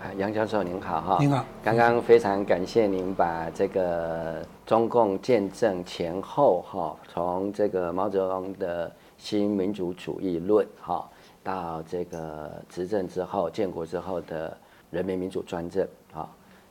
[0.00, 1.18] 啊，杨教授您好哈。
[1.20, 1.44] 您好。
[1.62, 11.06] 刚刚非常感谢您把这个中共建政前后哈，从这个毛泽东的新民主主义论哈，
[11.42, 14.56] 到这个执政之后建国之后的
[14.90, 16.26] 人民民主专政哈，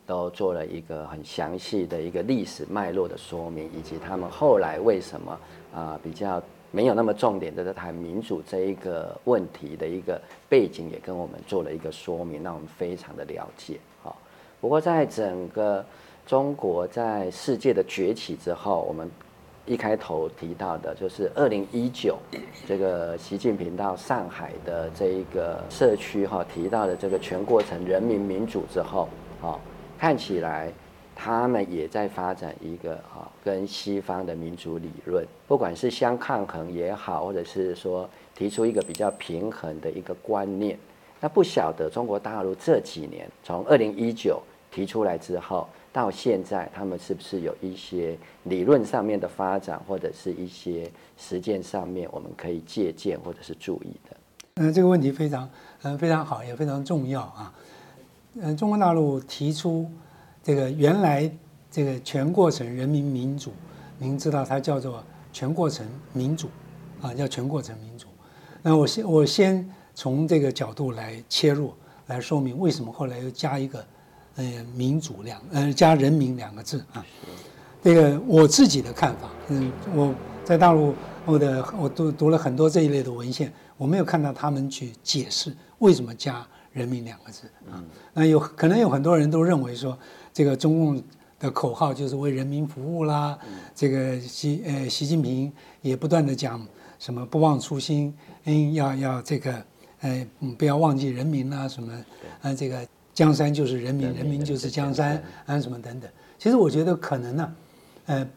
[0.07, 5.39] 都做了一个很详细的一个历史脉络的说明，以及他们后来为什么
[5.75, 6.41] 啊比较。
[6.71, 13.79] 没有那么重点的在谈民主这一个问题的一个背景，也跟我们做了一个说明，让我们非常的了解。
[14.03, 14.15] 好，
[14.61, 15.83] 不过在整个
[16.25, 19.09] 中国在世界的崛起之后，我们
[19.65, 22.17] 一开头提到的就是二零一九
[22.67, 29.09] 这个习近平到上海的这一个社区哈提到的这个全过程人民民主之后，
[29.41, 29.59] 好，
[29.97, 30.71] 看起来。
[31.21, 40.79] 他们也在发展一个啊，跟西方的民主理论，不管是相抗衡也好，或者是说提出一个比较平衡的一个观念。
[41.19, 54.17] 那不晓得中国大陆这几年，从二零一九提出来之后，到现在，他们是不是有一些理论上面的发展，或者是一些实践上面我们可以借鉴或者是注意的？
[54.55, 55.49] 嗯，这个问题非常
[55.81, 57.53] 嗯非常好，也非常重要啊。
[58.35, 59.85] 嗯，中国大陆提出。
[60.49, 61.31] 这个原来
[61.69, 63.51] 这个全过程人民民主，
[63.99, 66.49] 您知道它叫做全过程民主，
[67.03, 68.07] 啊，叫全过程民主。
[68.63, 71.71] 那我先我先从这个角度来切入，
[72.07, 73.85] 来说明为什么后来又加一个，
[74.37, 77.05] 呃，民主两呃加人民两个字啊。
[77.83, 80.11] 这个我自己的看法，嗯，我
[80.43, 80.95] 在大陆
[81.27, 87.77] 我的我读读了很多这一类的文献，我没有看到他们去解释为什么加人民两个字啊。
[88.15, 89.95] 那有可能有很多人都认为说。
[90.33, 91.03] 这个中共
[91.39, 93.37] 的口号就是为人民服务啦。
[93.75, 95.51] 这个习呃习近平
[95.81, 96.65] 也不断的讲
[96.97, 98.13] 什么不忘初心，
[98.45, 99.63] 嗯，要要这个
[100.01, 100.27] 呃
[100.57, 101.93] 不要忘记人民啦什么，
[102.41, 106.09] 啊这个江山就是人民，人民就是江山啊什么等等。
[106.37, 107.55] 其实我觉得可能呢，
[108.05, 108.27] 呃，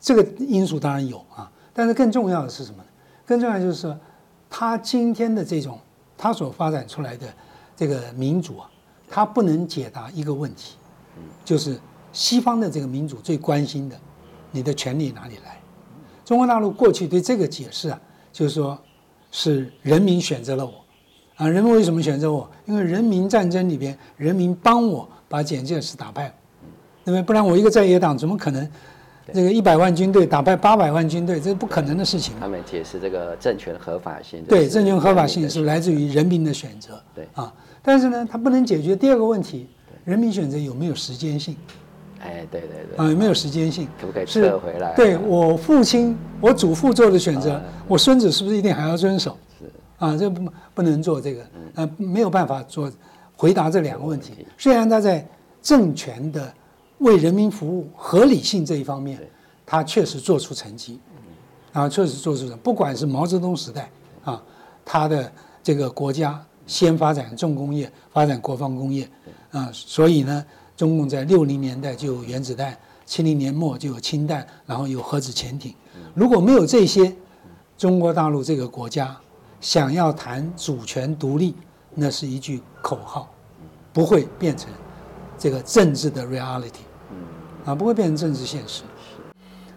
[0.00, 2.88] 这个因素当然有啊，但是更重要的是什么呢？
[3.26, 3.98] 更重要就是说，
[4.48, 5.78] 他今天的这种
[6.16, 7.26] 他所发展出来的
[7.76, 8.70] 这个民主啊，
[9.08, 10.76] 他不能解答一个问题。
[11.44, 11.78] 就是
[12.12, 13.96] 西方的这个民主最关心的，
[14.50, 15.60] 你的权利哪里来？
[16.24, 18.00] 中国大陆过去对这个解释啊，
[18.32, 18.78] 就是说，
[19.30, 20.72] 是人民选择了我，
[21.36, 22.50] 啊，人民为什么选择我？
[22.64, 26.34] 因为人民战争里边，人民帮我把蒋介石打败，
[27.04, 27.22] 对不对？
[27.22, 28.66] 不然我一个在野党怎么可能，
[29.34, 32.34] 这个一百万军队打败八百万军队，这是不可能的事情。
[32.40, 37.52] 他们解释这个政权合法性，对，政权合法性是来自于人民的选择，对啊，
[37.82, 39.68] 但是呢，它不能解决第二个问题。
[40.04, 41.56] 人民选择有没有时间性？
[42.20, 43.86] 哎，对对对，啊，有没有时间性？
[44.00, 44.94] 可不可以撤回来？
[44.94, 49.36] 对我父亲、我祖父做的选择，我孙子是不是一定还要遵守？
[49.58, 51.42] 是啊，这不不能做这个，
[51.74, 52.90] 呃，没有办法做
[53.36, 54.46] 回答这两个问题。
[54.56, 55.26] 虽然他在
[55.60, 56.52] 政权的
[56.98, 59.18] 为人民服务合理性这一方面，
[59.66, 60.98] 他确实做出成绩，
[61.72, 62.56] 啊，确实做出成。
[62.58, 63.90] 不管是毛泽东时代
[64.24, 64.42] 啊，
[64.84, 65.30] 他的
[65.62, 69.06] 这个国家先发展重工业，发展国防工业。
[69.54, 70.44] 啊，所以呢，
[70.76, 72.76] 中共在六零年代就有原子弹，
[73.06, 75.72] 七零年末就有氢弹，然后有核子潜艇。
[76.12, 77.14] 如果没有这些，
[77.78, 79.16] 中国大陆这个国家
[79.60, 81.54] 想要谈主权独立，
[81.94, 83.32] 那是一句口号，
[83.92, 84.68] 不会变成
[85.38, 86.82] 这个政治的 reality。
[87.64, 88.82] 啊，不会变成政治现实。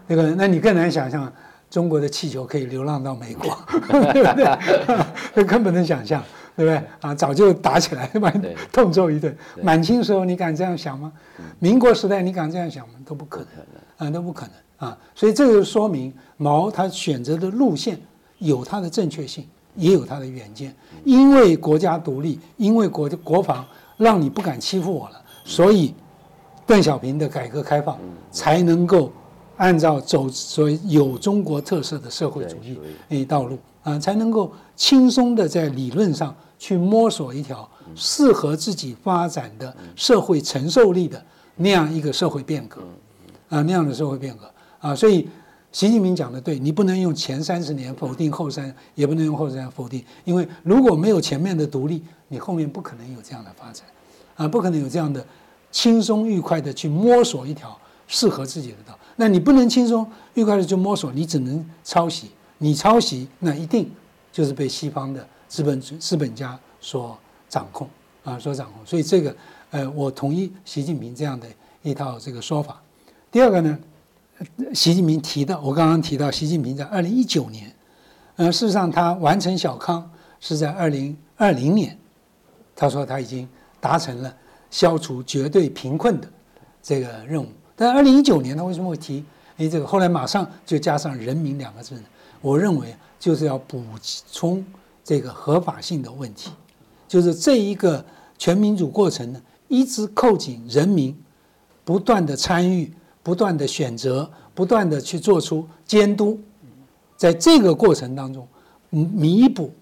[0.08, 1.32] 那个，那你更难想象
[1.70, 3.56] 中国的气球可以流浪到美国，
[4.12, 4.58] 对不对？
[5.34, 6.20] 这更不能想象。
[6.58, 7.14] 对不对啊？
[7.14, 9.32] 早就打起来，把你痛揍一顿。
[9.62, 11.12] 满清时候你敢这样想吗？
[11.60, 12.94] 民国时代你敢这样想吗？
[13.04, 13.46] 都不可
[13.98, 14.98] 能啊，都不可能啊。
[15.14, 17.96] 所以这就说明毛他选择的路线
[18.38, 19.46] 有他的正确性，
[19.76, 20.74] 也有他的远见。
[21.04, 23.64] 因为国家独立，因为国国防
[23.96, 25.94] 让你不敢欺负我了，所以
[26.66, 27.96] 邓小平的改革开放
[28.32, 29.12] 才能够
[29.58, 32.76] 按照走所谓有中国特色的社会主义
[33.10, 36.34] 诶道路啊，才能够轻松的在理论上。
[36.58, 41.24] 去摸索一条适合自己发展的社会承受力的
[41.56, 42.80] 那样一个社会变革，
[43.48, 44.50] 啊，那样的社会变革
[44.80, 45.28] 啊，所以
[45.70, 53.84] 习近平讲的对，你不能用前三十年否定后三，也不能用后三否定，因为如果没有前面的独立，你后面不可能有这样的发展，
[54.36, 55.24] 啊，不可能有这样的
[55.70, 58.98] 轻松愉快的去摸索一条适合自己的道。
[59.16, 63.90] 那你不能轻松愉快的去摸索，你只能抄袭，你抄袭那一定
[64.32, 65.26] 就是被西方的。
[65.48, 67.18] 资本资本家所
[67.48, 67.88] 掌控
[68.22, 69.34] 啊，所掌控，所以这个，
[69.70, 71.46] 呃，我同意习近平这样的
[71.82, 72.80] 一套这个说法。
[73.30, 73.78] 第二个呢，
[74.74, 77.74] 习近平提到，我刚刚提到，习近平在二零一九年，
[78.36, 80.08] 呃，事实上他完成小康
[80.38, 81.98] 是在二零二零年，
[82.76, 83.48] 他说他已经
[83.80, 84.34] 达成了
[84.70, 86.30] 消除绝对贫困的
[86.82, 87.48] 这个任务。
[87.74, 89.24] 但二零一九年他为什么会提？
[89.56, 92.04] 哎，这个后来马上就加上“人民”两个字呢？
[92.40, 93.82] 我认为就是要补
[94.30, 94.64] 充
[95.08, 96.50] 这个合法性的问题，
[97.08, 98.04] 就是这一个
[98.36, 101.18] 全民主过程呢，一直扣紧人民
[101.82, 106.38] 不断的参与、不断的选择、不断的去做出监督，
[107.16, 108.46] 在这个过程当中，
[108.90, 109.72] 弥补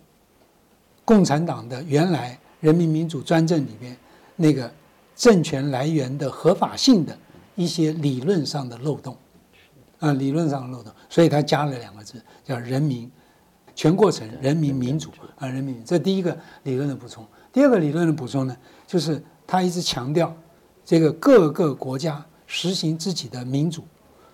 [1.04, 3.96] 共产党的原来人民民主专政里面
[4.36, 4.72] 那个
[5.16, 7.18] 政权来源的合法性的
[7.56, 9.16] 一些理论上的漏洞。
[9.98, 13.10] 啊，理论上的漏洞，所以他加了两个字，叫“人民”，
[13.76, 17.24] 全过程“人民民主”啊，“人民”这第一个理论的补充。
[17.52, 18.56] 第二个理论的补充呢，
[18.86, 20.34] 就是他一直强调，
[20.84, 23.84] 这个各个国家实行自己的民主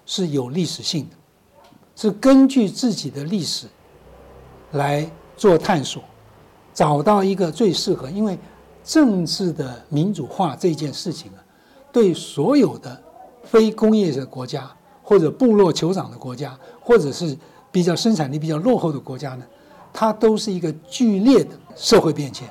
[0.07, 1.17] 是有历史性的，
[1.97, 3.67] 是根据自己的历史
[4.71, 6.03] 来做探索，
[6.73, 8.09] 找到一个最适合。
[8.09, 8.39] 因为
[8.85, 11.43] 政治的民主化这件事情啊，
[11.93, 13.03] 对所有的
[13.43, 14.71] 非工业的国家。
[15.05, 17.37] 或者部落酋长的国家，或者是
[17.73, 19.45] 比较生产力比较落后的国家呢，
[19.93, 22.47] 它都是一个剧烈的社会变迁。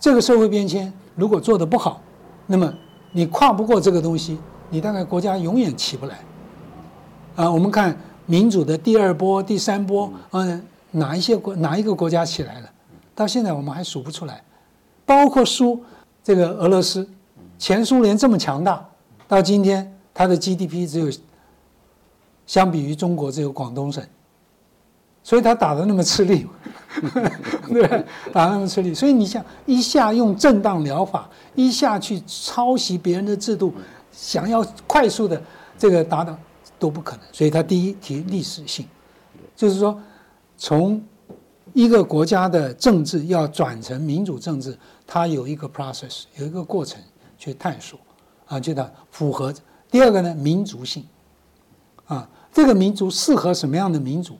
[0.00, 2.02] 这个社会变迁如果做得不好，
[2.46, 2.70] 那么
[3.12, 4.36] 你跨不过这个东西，
[4.68, 6.18] 你大概国家永远起不来。
[7.36, 7.96] 啊，我们看
[8.26, 12.70] 民主的第二波、第三波，嗯，哪一些国哪一个国家起来了？
[13.14, 14.42] 到现在我们还数不出来。
[15.06, 15.80] 包括苏
[16.24, 17.08] 这个俄罗斯，
[17.58, 18.84] 前苏联这么强大，
[19.28, 21.08] 到今天它的 GDP 只有。
[22.44, 24.04] 相比于中国，只有广东省，
[25.22, 26.46] 所以他打的那么吃力，
[27.68, 28.92] 对，打那么吃力。
[28.92, 33.72] 所以你想一下用正当疗法，一下去抄袭别人的制度，
[34.10, 35.40] 想要快速的
[35.78, 36.36] 这个达到
[36.78, 37.24] 都不可能。
[37.32, 38.86] 所以他第一提历史性，
[39.54, 40.00] 就是说
[40.56, 41.02] 从
[41.72, 44.76] 一个国家的政治要转成民主政治，
[45.06, 47.00] 它有一个 process，有一个过程
[47.38, 47.98] 去探索，
[48.46, 49.54] 啊，就得符合。
[49.88, 51.06] 第二个呢，民族性。
[52.06, 54.36] 啊，这个民族适合什么样的民主，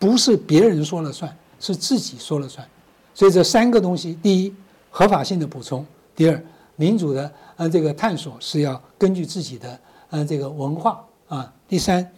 [0.00, 2.66] 不是别人说了算，是自己说了算。
[3.14, 4.52] 所以这三个东西：第一，
[4.90, 5.84] 合法性的补充；
[6.16, 6.42] 第二，
[6.74, 12.10] 民主的呃这个探索是要根据自己的呃这个文化啊；第三，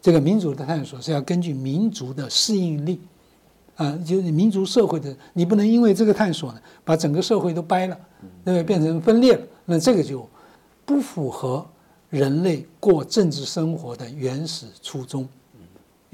[0.00, 3.00] 这个民主的探索是要根据民族的适应力
[3.74, 7.98] 啊，就是民族社会的，你不能因为这个探索呢，把整个社会都掰了，
[8.44, 8.62] 对不对？
[8.62, 10.26] 变成分裂了，那这个就
[10.86, 11.66] 不符合。
[12.10, 15.28] 人类过政治生活的原始初衷，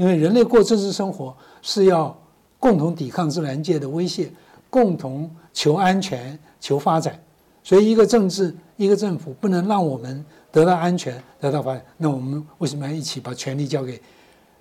[0.00, 2.19] 因为人类过政治生活是要
[2.58, 4.32] 共同抵抗自然界的威胁，
[4.70, 7.23] 共同求安全、求发展，
[7.62, 11.85] 所以一个政治、一个政府不能让我们得到安全、得到发展。
[11.99, 14.00] 那我们为什么要一起把权力交给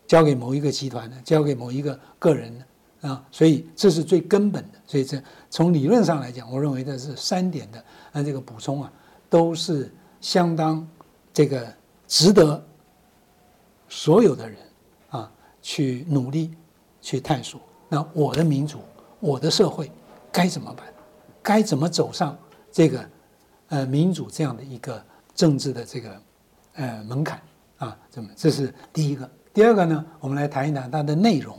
[0.05, 1.15] 交给某一个集团呢？
[1.23, 2.65] 交给某一个个人呢？
[3.09, 4.79] 啊，所以这是最根本的。
[4.85, 5.17] 所以这
[5.49, 7.81] 从理论上来讲，我认为这是三点的
[8.11, 8.91] 啊这个补充啊，
[9.29, 9.89] 都是
[10.19, 10.85] 相当。
[11.31, 11.65] 这个
[12.07, 12.61] 值得
[13.87, 14.57] 所有的人
[15.61, 16.51] 去努力
[17.01, 17.59] 去探索。
[17.87, 18.79] 那我的民主，
[19.19, 19.91] 我的社会
[20.31, 20.85] 该怎么办？
[21.41, 22.37] 该怎么走上
[22.71, 23.09] 这个
[23.69, 25.03] 呃民主这样的一个
[25.33, 26.21] 政治的这个
[26.73, 27.41] 呃门槛
[27.77, 27.97] 啊？
[28.09, 28.29] 怎么？
[28.35, 29.29] 这是第一个。
[29.53, 31.57] 第二个呢，我们来谈一谈它的内容。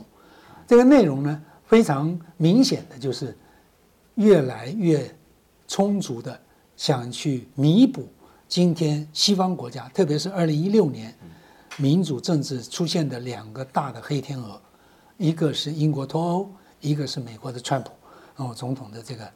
[0.65, 3.37] 这个内容呢，非常明显的就是
[4.15, 5.13] 越来越
[5.67, 6.39] 充足的
[6.77, 8.07] 想去弥补。
[8.47, 11.13] 今天西方国家，特别是二零一六年，
[11.77, 14.59] 民主政治出现的两个大的黑天鹅，
[15.17, 16.49] 一个是英国脱欧，
[16.79, 17.91] 一个是美国的川普，
[18.35, 19.29] 哦总统的这个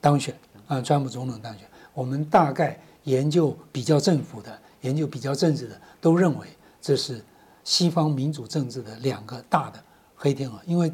[0.00, 0.34] 当选
[0.66, 1.66] 啊，川普总统当选。
[1.94, 6.46] 我们大概研究比较政府的，研究比较政治的，都认为
[6.80, 7.22] 这是
[7.64, 9.82] 西方民主政治的两个大的
[10.14, 10.58] 黑天鹅。
[10.64, 10.92] 因为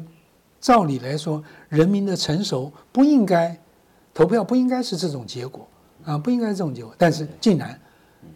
[0.59, 3.57] 照理来说，人民的成熟不应该
[4.13, 5.67] 投票，不应该是这种结果。
[6.05, 7.79] 啊，不应该是这种结果，但是竟然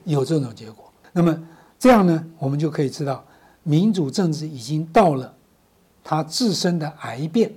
[0.04, 0.92] 有这种结果。
[1.14, 1.48] 那么
[1.84, 3.26] 这样呢，我们就可以知道，
[3.64, 5.36] 民主政治已经到了
[6.02, 7.52] 它自身的癌变，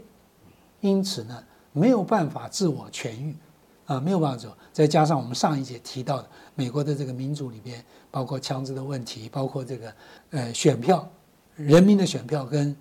[0.80, 3.37] 因此呢，没有办法自我痊愈，
[3.85, 4.52] 啊，没有办法走。
[4.73, 7.80] 再加上我们上一节提到的美国的这个民主里边，
[8.11, 9.95] 包括枪支的问题，包括这个
[10.30, 11.09] 呃选票、
[11.54, 12.75] 人民的选票跟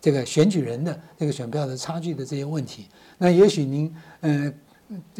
[0.00, 2.88] 这个选举人的这个选票的差距的这些问题，
[3.18, 4.52] 那也许您嗯。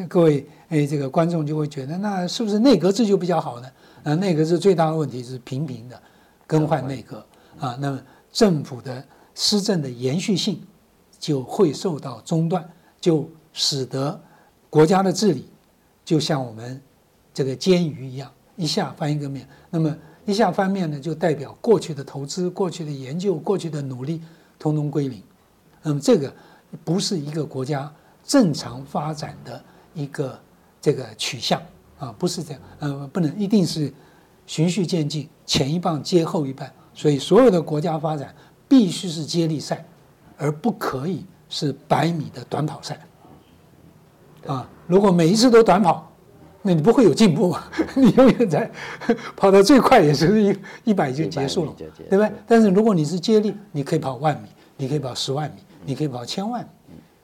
[0.09, 3.71] 各位哎，这个观众就会觉得，那是不是内阁制就比较好呢？
[4.03, 6.01] 啊，内阁制最大的问题是频频的
[6.47, 7.25] 更换内阁
[7.59, 8.01] 啊，那么
[8.33, 10.59] 政府的施政的延续性
[11.19, 12.67] 就会受到中断，
[12.99, 14.19] 就使得
[14.71, 15.49] 国家的治理
[16.05, 16.81] 就像我们
[17.35, 19.47] 这个煎鱼一样，一下翻一个面。
[19.69, 19.95] 那么
[20.25, 24.23] 一下翻面呢，就代表过去的投资、过去的研究、过去的努力，
[24.59, 25.23] 通通归零。
[25.83, 26.33] 那么这个
[26.85, 27.93] 不是一个国家。
[28.28, 29.61] 正常发展的
[29.94, 30.38] 一个
[30.80, 31.61] 这个取向
[31.99, 33.92] 啊，不是这样，呃，不能一定是
[34.47, 38.32] 循序渐进，前一棒接后一棒，所以所有的国家发展
[38.68, 39.82] 必须是接力赛，
[40.37, 43.00] 而不可以是百米的短跑赛。
[44.47, 46.12] 啊，如果每一次都短跑，
[46.61, 47.56] 那你不会有进步，
[47.97, 48.70] 你永远在
[49.35, 50.58] 跑到最快也是一
[50.90, 52.32] 一百就结束了，对不对？
[52.47, 56.68] 但是如果你是接力，你可以跑万米，你可以跑十万米，你可以跑千万米，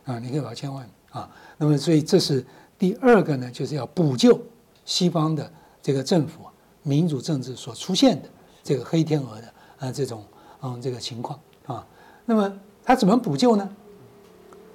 [0.04, 1.28] 啊，你可以跑千万啊。
[1.58, 2.44] 那么，所以这是
[2.78, 4.40] 第二个呢，就是要补救
[4.84, 5.50] 西方的
[5.82, 6.40] 这个政府
[6.82, 8.28] 民主政治所出现的
[8.62, 10.25] 这个黑天鹅的啊这种
[10.62, 11.87] 嗯这个情况啊。
[12.26, 12.52] 那么
[12.84, 13.68] 他怎么补救呢？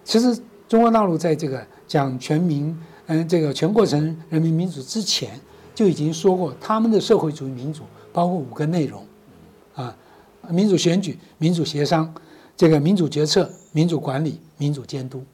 [0.03, 2.75] 其实中国大陆在这个讲全民
[3.07, 5.39] 嗯这个全过程人民民主之前，
[5.75, 9.05] 就已经说过他们的社会主义民主包括五个内容
[9.75, 9.95] 啊：
[10.49, 12.11] 民主选举、民主协商、
[12.57, 15.25] 这个民主决策、民主管理、民主监督。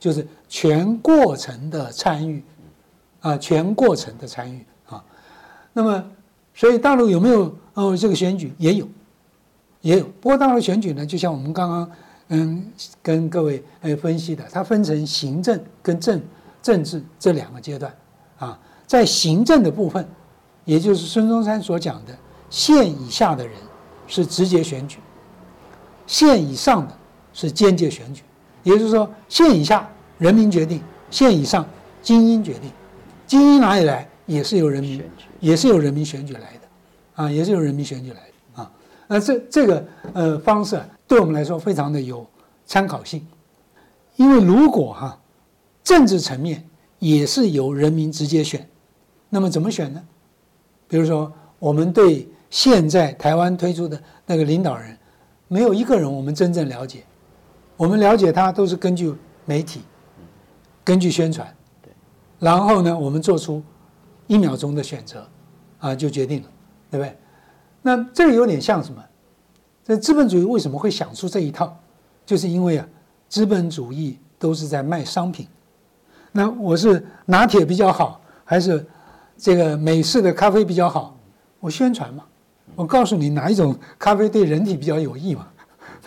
[0.00, 2.40] 就是全过程的参与，
[3.20, 5.04] 啊，全过程的参与啊。
[5.72, 6.04] 那么，
[6.54, 7.96] 所以大陆有没有哦？
[7.96, 8.86] 这个选举也有，
[9.80, 10.04] 也有。
[10.20, 11.90] 不过大陆选举呢，就像我们刚刚
[12.28, 12.72] 嗯
[13.02, 16.22] 跟各位呃分析的，它分成行政跟政
[16.62, 17.92] 政治这两个阶段
[18.38, 18.56] 啊。
[18.86, 20.08] 在行政的部分，
[20.64, 22.16] 也就是孙中山所讲的，
[22.50, 23.56] 县以下的人
[24.06, 25.00] 是直接选举，
[26.06, 26.96] 县以上的
[27.32, 28.22] 是间接选举。
[28.62, 29.88] 也就是说，县以下
[30.18, 31.66] 人民决定，县以上
[32.02, 32.70] 精英决定。
[33.26, 34.08] 精英哪里来？
[34.26, 35.02] 也是由人民，
[35.40, 36.68] 也是由人民选举来的，
[37.14, 38.70] 啊，也是由人民选举来的啊。
[39.06, 42.26] 那这这个呃方式对我们来说非常的有
[42.66, 43.26] 参考性，
[44.16, 45.18] 因为如果哈
[45.82, 46.62] 政治层面
[46.98, 48.68] 也是由人民直接选，
[49.30, 50.02] 那么怎么选呢？
[50.86, 54.94] 比如说，我们对现在台湾推出的那个领导人，
[55.48, 57.02] 没有一个人我们真正了解。
[57.78, 59.82] 我们了解他都是根据媒体，
[60.82, 61.48] 根据宣传，
[62.40, 63.62] 然后呢，我们做出
[64.26, 65.24] 一秒钟的选择，
[65.78, 66.48] 啊，就决定了，
[66.90, 67.16] 对不对？
[67.80, 69.00] 那这个有点像什么？
[69.84, 71.74] 这资本主义为什么会想出这一套？
[72.26, 72.86] 就是因为啊，
[73.28, 75.46] 资本主义都是在卖商品。
[76.32, 78.84] 那我是拿铁比较好，还是
[79.36, 81.16] 这个美式的咖啡比较好？
[81.60, 82.24] 我宣传嘛，
[82.74, 85.46] 我告诉你哪一种咖啡对人体比较有益嘛。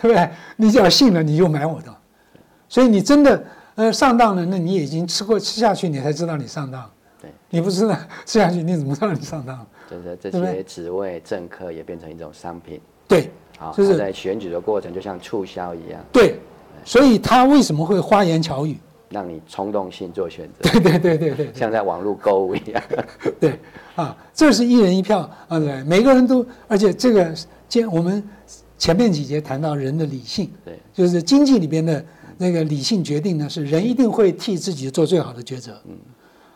[0.02, 0.28] 对不对？
[0.56, 1.94] 你只要信了，你就买我的。
[2.68, 3.44] 所以你真的
[3.76, 6.90] 呃上当了，那你已经吃过吃下去，你才知道你上当。
[7.20, 9.64] 对，你不知道吃下去，你怎么知道你上当？
[9.88, 12.80] 就是这些职位政客也变成一种商品。
[13.06, 16.00] 对，好，就是在选举的过程就像促销一样。
[16.10, 16.40] 对，
[16.84, 18.78] 所以他为什么会花言巧语，
[19.10, 20.68] 让你冲动性做选择？
[20.80, 22.82] 对对对对对，像在网络购物一样。
[23.38, 23.60] 对，
[23.94, 27.32] 啊，这是一人一票啊，对，每个人都，而且这个
[27.68, 28.26] 见我们。
[28.82, 32.04] 前面几节谈到人的理性，对，就是经济里边的
[32.36, 35.96] 那个理性决定呢，是人一定会替自己做最好的抉择，嗯，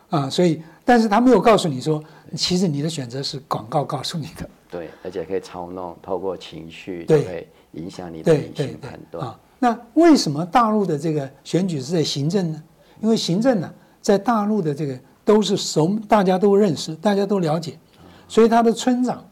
[0.09, 2.03] 啊，所以，但是他没有告诉你说，
[2.35, 9.25] 其实你的选择是广告告诉你的，对，而且可以操弄，透过情绪，对，影响你的理性判断。
[9.25, 12.61] 啊，那为什么大陆的这个选举是在行政呢？
[13.01, 17.79] 因为行政呢，在大陆的这个都是熟，大家都认识，大家都了解，
[18.27, 19.25] 所以他的村长，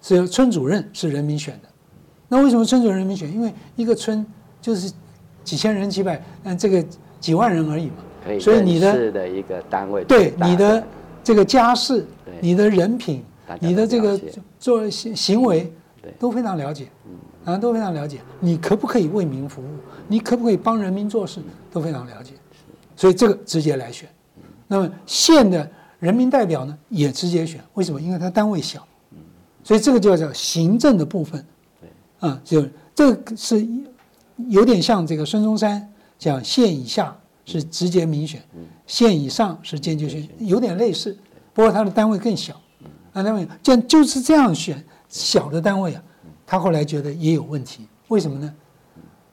[0.00, 1.68] 是由村主任是人民选的。
[2.32, 3.30] 那为什么村主人民选？
[3.30, 4.24] 因为一个村
[4.58, 4.90] 就是
[5.44, 6.82] 几千人、几百嗯，这个
[7.20, 8.40] 几万人而已嘛。
[8.40, 10.82] 所以你的的一个单位，对你的
[11.22, 12.06] 这个家世、
[12.40, 13.22] 你的人品、
[13.60, 14.18] 你的这个
[14.58, 15.70] 做行行为，
[16.18, 16.88] 都非常了解，
[17.44, 18.20] 啊，都非常了解。
[18.40, 19.66] 你可不可以为民服务？
[20.08, 21.38] 你可不可以帮人民做事？
[21.70, 22.32] 都非常了解。
[22.96, 24.08] 所以这个直接来选。
[24.66, 27.60] 那么县的人民代表呢，也直接选。
[27.74, 28.00] 为什么？
[28.00, 28.82] 因为他单位小。
[29.62, 31.44] 所以这个就叫行政的部分。
[32.22, 32.64] 啊，就
[32.94, 33.66] 这个是
[34.48, 37.14] 有点像这个孙中山讲县以下
[37.44, 38.40] 是直接民选，
[38.86, 41.18] 县以上是间接选，有点类似，
[41.52, 42.54] 不过他的单位更小。
[43.12, 46.02] 啊，单位这样就是这样选小的单位啊，
[46.46, 48.54] 他后来觉得也有问题，为什么呢？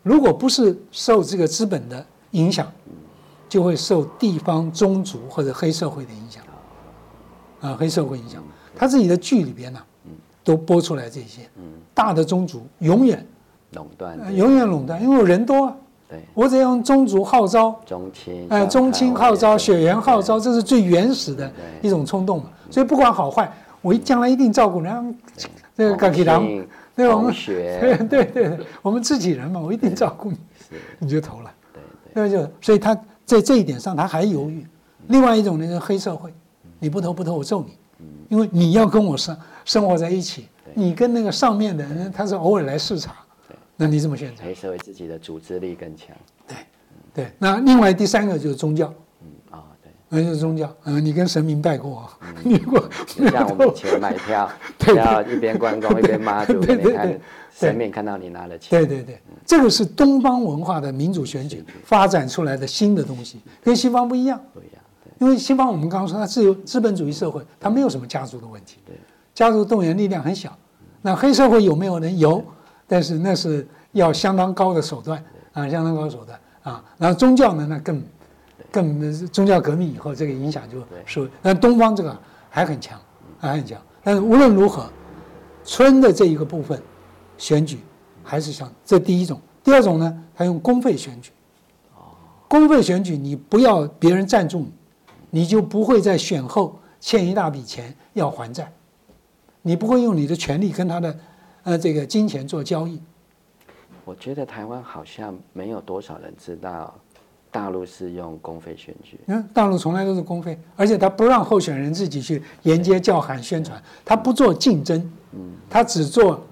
[0.02, 2.72] 如果不是受这个资本的影响，
[3.48, 6.44] 就会受地方宗族或者黑社会的影响。
[7.62, 8.44] 啊，黑社会影响，
[8.76, 9.80] 他自己的剧里边呢。
[10.44, 13.26] 都播出来这些，嗯，大的宗族永远
[13.74, 15.72] 垄断，永远垄断，因为我人多，
[16.08, 22.46] 对，我只要用宗族号召，宗亲，哎，宗亲号召，血缘号召，这是最原始的一种冲动嘛。
[22.72, 25.18] 所以不管好坏，我一将来一定照顾人，
[25.76, 26.44] 这个钢铁狼，
[26.96, 30.38] 对我们血， 对对对，我们自己人嘛，我一定照顾你，
[31.00, 31.82] 你就投了，对
[32.14, 34.66] 对，那就所以他在这一点上他还犹豫。
[35.08, 36.34] 另外一种呢是黑社会，
[36.80, 37.74] 你不投不投我揍你。
[38.30, 39.36] 因为你要跟我生
[39.70, 43.14] 生活在一起，你跟那个上面的人他是偶尔来视察，
[43.78, 44.44] 那你怎么选择？
[44.44, 46.08] 黑社会自己的组织力更强。
[46.48, 46.58] 对，
[47.14, 47.32] 对。
[47.38, 50.76] 那另外第三个就是宗教，嗯啊，对，那就是宗教。
[50.86, 52.10] 嗯，你跟神明拜过，
[52.44, 54.50] 你过就像我们以前买票，
[54.96, 57.22] 要一边关公一边妈祖，对对对。
[57.54, 64.42] 神明看到你拿了钱，对对对，这个是东方文化的民主选举发展出来的新的东西，跟西方不一样。
[64.52, 64.82] 不一样，
[65.20, 68.96] 因为西方我们刚刚说它自由资本主义社会，它没有什么家族的问题，对，
[69.40, 70.54] 家族动员力量很小。
[71.02, 72.44] 那黑社会有没有人有？
[72.86, 76.84] 但是那是要相当高的手段啊，相当高的手段啊。
[76.98, 78.04] 然后宗教呢，那更
[78.70, 82.14] 更宗教革命以后，这个影响就是，那东方这个
[82.50, 83.00] 还很强，
[83.40, 83.80] 还很强。
[84.04, 84.90] 但是无论如何，
[85.64, 86.78] 村的这一个部分
[87.38, 87.80] 选举
[88.22, 91.32] 还是像这第一种，第二种呢，他用公费选举。
[92.50, 94.74] 公费选举，你不要别人赞助你，
[95.30, 98.70] 你就不会在选后欠一大笔钱要还债，
[99.62, 101.18] 你不会用你的权利跟他的
[101.64, 103.02] 呃这个金钱做交易。
[104.06, 106.94] 我觉得台湾好像没有多少人知道，
[107.52, 115.00] 大陆是用公费选举，嗯，大陆从来都是公费，而且他不让候选人自己去沿街叫喊宣传，他不做竞争，
[115.34, 116.44] 嗯，他只做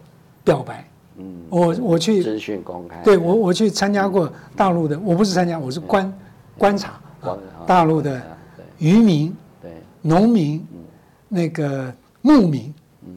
[0.44, 0.88] 表白。
[1.20, 6.20] 嗯，我我去资讯公开，对我我去参加过大陆的，我不是参加，我是观
[6.60, 7.36] 观察啊，
[7.66, 8.22] 大陆的
[8.78, 9.72] 渔民、对，
[10.04, 10.64] 农民、
[11.28, 12.72] 那个牧民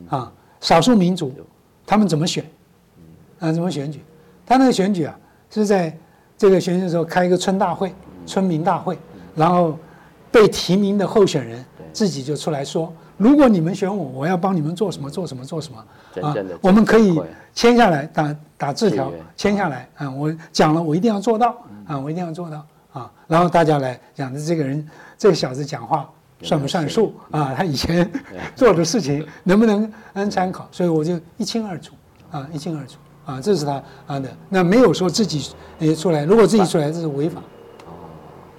[0.09, 1.33] 啊，少数民族，
[1.87, 2.45] 他们怎么选？
[3.39, 4.03] 啊，怎么选举？
[4.47, 5.17] 他那个选举啊，
[5.51, 5.97] 是在
[6.37, 7.95] 这个选举的时候开一个村大会、
[8.27, 8.99] 村民大会，
[9.35, 9.79] 然后
[10.31, 15.79] 被提名的候选人自己就出来说，如果你们选我，我要帮你们做什么做什么做什么
[16.23, 17.21] 啊我们可以
[17.55, 21.57] 签下来打打字条，签下来啊，我讲了，我一定要做到
[21.87, 26.11] 啊，我一定要做到啊，然后大家来讲的这个人，这个小子讲话
[26.43, 27.53] 算不算数啊？
[27.57, 28.11] 他以前
[28.55, 30.69] 做的事情能不能能参考？
[30.71, 31.95] 所以我就一清二楚
[32.31, 37.43] 啊，一清二楚啊，这是他啊的，那没有说自己呃出来，如果自己出来这是违法，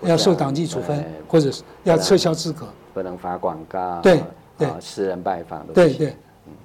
[0.01, 2.67] 要受党纪处分或者是要撤销资格。
[2.93, 4.23] 不能发广告，对
[4.57, 4.67] 对。
[4.67, 6.15] 啊私人拜访都对对，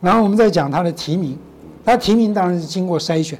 [0.00, 1.38] 然后我们再讲他的提名，
[1.84, 3.38] 他提名当然是经过筛选，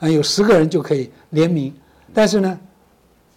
[0.00, 1.74] 啊，有十个人就可以联名，
[2.14, 2.58] 但是呢，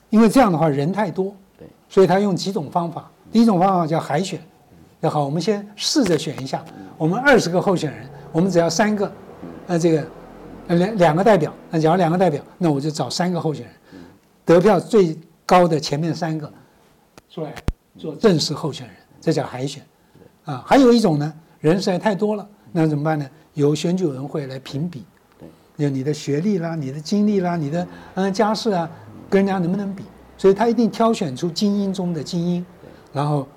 [0.10, 4.40] 因为这样的话人太多，对，所以他用几种方法，第一种方法叫海选，
[5.00, 6.64] 那好，我们先试着选一下，
[6.98, 9.12] 我们二十个候选人，我们只要三个，
[9.68, 10.06] 呃，这个
[10.68, 13.74] 呃两两个代表，那假如两个代表，那我就找三个候选人，
[14.44, 16.52] 得票最高的前面三个
[17.30, 17.54] 出来
[17.98, 19.82] 做正式候选人，这叫海选。
[20.44, 23.30] 啊，还有一种呢，人实在太多了，那怎么办呢？
[23.54, 25.06] 由选举委员会来评比，
[25.78, 28.90] 有你的学历啦、你的经历啦、你的嗯家世啊，
[29.30, 30.04] 跟人家能不能比？
[30.38, 32.66] 所以他一定挑选出精英中的精英，
[33.14, 33.48] 然后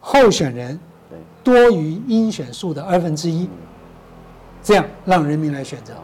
[0.00, 0.78] 候选人
[1.08, 3.48] 对多于应选数的二分之一，
[4.62, 5.94] 这样让人民来选择。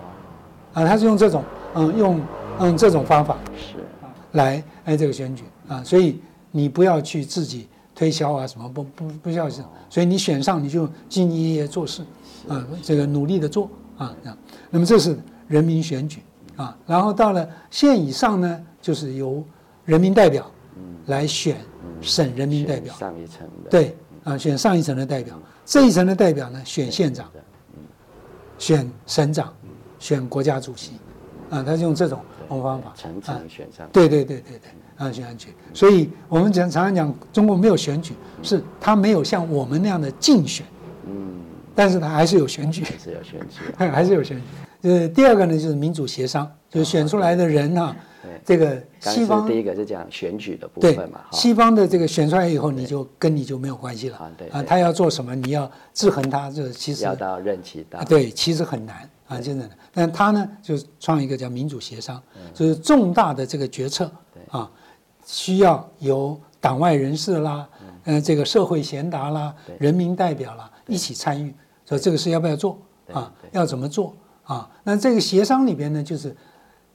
[0.73, 2.21] 啊，他是用这种嗯用
[2.59, 3.77] 嗯这种方法是
[4.33, 12.03] 来哎这个选举啊，所以你不要去自己推销啊什么不不不需要是，所以你选上你就兢兢业业做事
[12.49, 14.39] 啊，这个努力的做啊这样。
[14.71, 16.23] 那么这是人民选举
[16.57, 19.43] 啊，然后到了县以上呢，就是由
[19.85, 20.49] 人民代表
[21.07, 21.57] 来选
[22.01, 27.31] 省人民代表，上一层的，对啊，选上一层的代表，这一层的代表呢选县长，
[28.59, 29.53] 选省长，
[29.99, 30.93] 选国家主席，
[31.49, 35.55] 啊，他是用这种方法，层层选上，对对对对对，啊，选举。
[35.73, 40.67] 所以我们讲常常讲，中国没有选举，是他没有像我们那样的竞选，
[41.07, 41.41] 嗯，
[41.75, 44.89] 但是他还是有选举，还是有选举， 还是有选举。
[44.89, 54.17] 呃，第二个呢就是民主协商，就是选出来的人哈、对这个西方第一个是讲选举的部分嘛，西方的这个选出来以后，你就跟你就没有关系了。
[54.17, 54.49] 啊，啊对。
[54.49, 57.99] 啊他要做什么，你要制衡他，这其实要到任期到。
[57.99, 59.69] 啊，，对，其实很难啊，真的。
[59.93, 62.21] 但他呢，就创一个叫民主协商，
[62.55, 64.11] 就是重大的这个决策
[64.51, 64.71] 啊，
[65.27, 67.69] 需要由党外人士啦，
[68.05, 71.55] 嗯、这个社会贤达啦，人民代表啦一起参与，
[71.89, 72.79] 说这个事要不要做
[73.13, 73.33] 啊？
[73.53, 74.69] 要怎么做啊？
[74.85, 76.37] 那这个协商里边呢，就是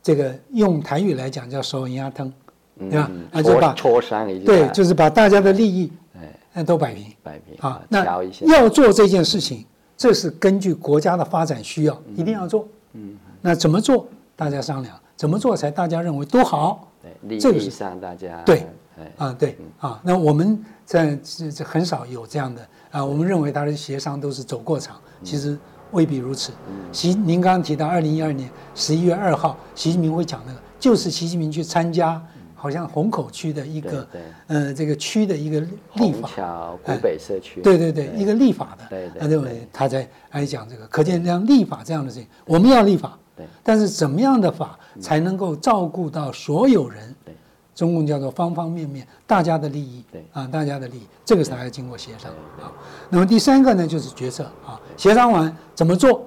[0.03, 2.31] 这个用台语来讲叫“手银压疼”，
[2.77, 3.09] 对吧？
[3.11, 7.05] 嗯啊，就把磋磋商一下，对，就是把大家的利益哎那都摆平。
[7.23, 9.65] 摆平啊，那要做这件事情，
[9.97, 12.67] 这是根据国家的发展需要，一定要做。
[12.93, 14.07] 嗯，那怎么做？
[14.37, 19.35] 大家商量，怎么做才大家认为都好对利益上大家对哎啊？
[19.39, 25.57] 对啊，那我们在这这很少有这样的啊，我们认为他的协商都是走过场，其实
[25.91, 26.53] 未必如此。
[26.93, 34.07] 习，您刚刚提到二零一二年十一月二号，习近平会讲那个，就是习近平去参加，好像虹口区的一个
[34.47, 35.59] 呃这个区的一个
[35.95, 36.29] 立法。
[36.33, 47.35] 桥古北社区，对对对，一个立法的，对对他认为他在来讲这个，可见像立法这样的事情，我们要立法，对，但是怎么样的法才能够照顾到所有人对，
[47.75, 50.25] 中共叫做方方面面，大家的利益，对。
[50.31, 52.31] 啊，大家的利益，这个是还要经过协商。
[52.59, 52.71] 啊。
[53.09, 54.45] 那么第三个呢，就是决策。
[54.65, 56.25] 啊，协商完怎么做？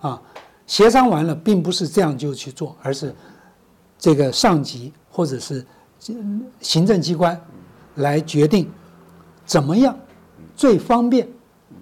[0.00, 0.20] 啊？
[0.66, 3.12] 协商完了，并不是这样就去做，而是
[3.98, 5.66] 这个上级或者是
[6.60, 7.40] 行政机关
[7.96, 8.70] 来决定
[9.44, 9.96] 怎么样
[10.54, 11.26] 最方便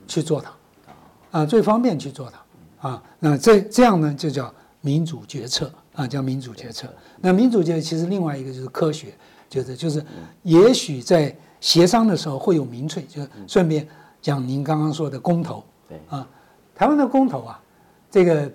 [0.07, 2.89] 去做它，啊，最方便去做它。
[2.89, 3.03] 啊。
[3.19, 4.51] 那这这样呢，就叫
[4.81, 6.89] 民主决策啊，叫民主决策。
[7.21, 9.13] 那民主决策其实另外一个就是科学，
[9.51, 10.05] 就是就是
[10.43, 13.87] 也许在协商的时候会有民粹，就顺便
[14.23, 16.27] 讲您刚刚说的公投，对啊，
[16.75, 17.61] 台湾的公投啊，
[18.11, 18.51] 这个。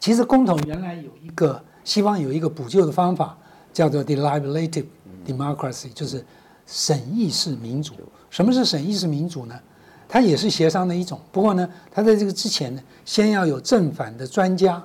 [0.00, 3.38] 其实公投原来有一个西方有一个补救的方法，
[3.72, 4.86] 叫做 deliberative
[5.24, 6.26] democracy，就是
[6.66, 7.94] 审议式民主。
[8.28, 9.56] 什么是审议式民主呢？
[10.08, 11.20] 它也是协商的一种。
[11.30, 14.82] 不过呢，它在这个之前呢，先要有正反的专家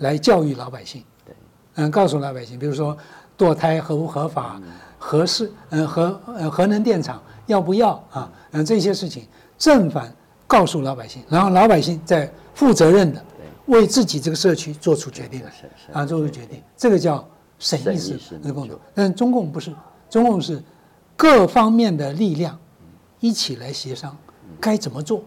[0.00, 1.34] 来教育老百姓，对
[1.76, 2.94] 嗯，告诉老百姓，比如说
[3.38, 4.60] 堕胎合不合法，
[4.98, 8.30] 合适，嗯，核呃核能电厂要不要啊？
[8.50, 10.14] 嗯，这些事情正反
[10.46, 13.24] 告诉老百姓，然后老百姓再负责任的。
[13.66, 15.50] 为自己这个社区做出决定了，
[15.92, 17.24] 啊，做出决定，这个叫
[17.56, 18.76] 审议式的共同。
[18.92, 19.72] 但中共不是，
[20.08, 20.60] 中共是
[21.16, 22.58] 各方面的力量
[23.20, 24.16] 一起来协商，
[24.60, 25.22] 该怎么做，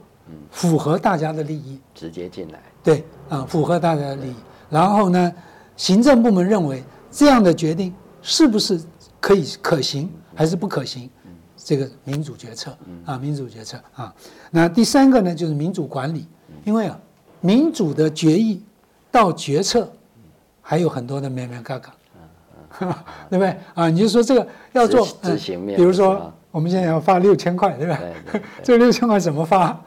[0.51, 2.61] 符合大家的利益，直接进来。
[2.83, 4.35] 对，啊，符合大家的利益。
[4.69, 5.33] 然后呢，
[5.75, 8.81] 行政部门认为这样的决定是不是
[9.19, 11.09] 可以可行，还是不可行？
[11.57, 14.13] 这个民主决策啊，民主决策啊。
[14.51, 16.27] 那第三个呢，就是民主管理，
[16.65, 16.99] 因为啊。
[17.45, 18.63] 民主的决议
[19.11, 19.91] 到决策，
[20.61, 21.93] 还有很多的咩咩嘎嘎，
[23.29, 23.89] 对不对啊？
[23.89, 27.99] 你就说这个要做执行面，比如说我们现在要发六千块，对吧？
[28.63, 29.77] 这六千块怎么发？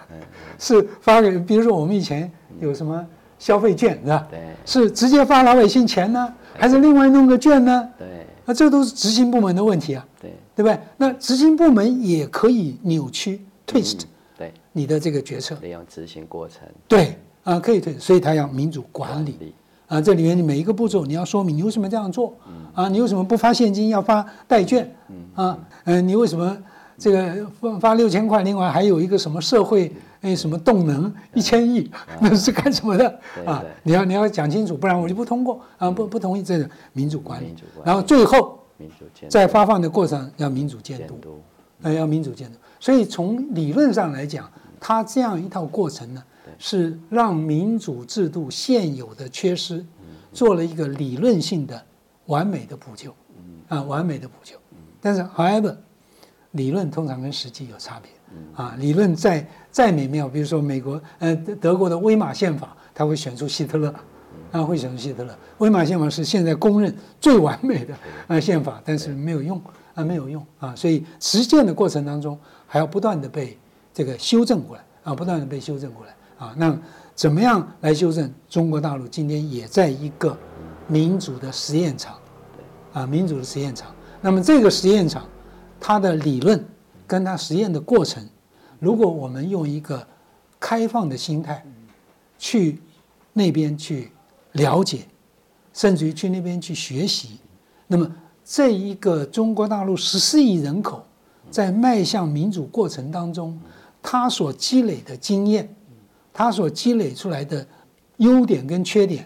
[0.59, 3.03] 是发给，比如说我们以前有什么
[3.39, 4.27] 消费券，是吧？
[4.31, 7.89] 对，是直接发老百姓钱呢，还是另外弄个券呢？
[7.99, 10.79] 对，那这都是执行部门的问题啊，对，对不对？
[10.97, 14.03] 那执行部门也可以扭曲 twist，
[14.37, 17.19] 对，你的这个决策，利用执行过程，对。
[17.47, 19.55] 啊，可以退，所以他要民主管理
[19.87, 20.01] 啊。
[20.01, 22.35] 这里面你每一个步骤你要说明你为什么这样做
[22.75, 22.89] 啊？
[22.89, 24.93] 你为什么不发现金要发代券
[25.37, 25.57] 啊？
[25.85, 26.59] 嗯，你为什么
[26.99, 28.43] 这个发发六千块？
[28.43, 33.63] 另外还有一个什么社会哎什么动能一千亿， 那是干什么的啊？
[33.83, 35.91] 你要你要讲清楚，不然我就不通过啊！
[35.91, 37.55] 不不同意这个民主管理。
[37.85, 38.59] 然后最后
[39.29, 41.41] 在发放的过程要民主监督，
[41.83, 42.59] 呃要民主监督。
[42.81, 46.23] 所以从理论上来讲，它这样一套过程呢。
[46.59, 49.85] 是让民主制度现有的缺失，
[50.33, 51.85] 做了一个理论性的
[52.27, 53.13] 完美的补救，
[53.69, 54.57] 啊，完美的补救。
[55.01, 55.77] 但是，however，
[56.57, 58.11] 理论通常跟实际有差别，
[58.55, 63.95] 啊，理论再再美妙，比如说美国，呃，德国的威玛宪法，他会选出希特勒，
[64.51, 65.37] 啊，会选出希特勒。
[65.59, 67.95] 威玛宪法是现在公认最完美的
[68.27, 69.61] 呃宪法，但是没有用，
[69.95, 73.57] 啊，没有用，啊，所以实践的过程当中还要不断的被
[73.93, 76.13] 这个修正过来，啊，不断的被修正过来。
[76.39, 76.79] 啊，那
[77.15, 78.31] 怎么样来修正？
[78.47, 80.37] 中国大陆今天也在一个
[80.87, 82.15] 民主的实验场，
[82.93, 83.89] 啊，民主的实验场。
[84.21, 85.27] 那么这个实验场，
[85.87, 86.65] 它的理论
[87.07, 88.29] 跟它实验的过程，
[88.81, 90.05] 如果我们用一个
[90.59, 91.65] 开放的心态
[92.37, 92.81] 去
[93.33, 94.11] 那边去
[94.51, 95.07] 了解，
[95.73, 97.39] 甚至于去那边去学习，
[97.87, 98.13] 那么
[98.45, 101.07] 这一个中国大陆十四亿人口
[101.53, 103.57] 在迈向民主过程当中，
[104.03, 105.73] 他所积累的经验。
[106.33, 107.65] 他所积累出来的
[108.17, 109.25] 优点跟缺点，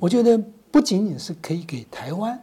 [0.00, 0.36] 我觉得
[0.72, 2.36] 不仅仅是可以给台湾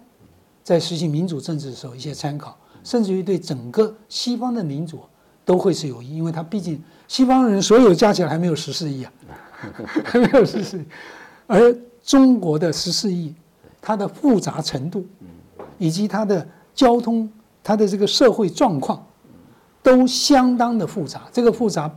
[0.64, 5.02] 在实行民主政治的时候一些参考，甚至于对整个西方的民主
[5.46, 9.12] 都会是有益，因为他毕竟西方人所有加起来还没有十四亿啊，
[10.06, 10.86] 还没有十四亿，
[11.48, 13.34] 而中国的十四亿，
[13.82, 15.06] 它的复杂程度，
[15.78, 17.30] 以及它的交通、
[17.63, 19.06] 它的这个社会状况，
[19.84, 21.94] 都相当的复杂，这个复杂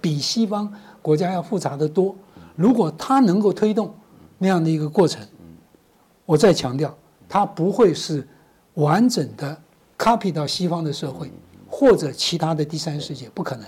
[0.00, 0.72] 比西方。
[1.02, 2.14] 国家要复杂的多，
[2.54, 3.94] 如果它能够推动
[4.36, 5.26] 那样的一个过程，
[6.26, 6.94] 我再强调，
[7.26, 8.28] 它不会是
[8.74, 9.58] 完整的
[10.00, 11.30] copy 到西方的社会
[11.68, 13.66] 或者其他的第三世界，不可能。